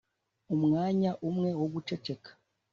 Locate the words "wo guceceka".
1.59-2.29